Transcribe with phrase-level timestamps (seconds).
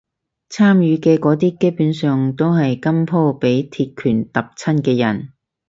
[0.49, 5.31] 參與嘅嗰啲基本上都係今鋪畀鐵拳揼親嘅人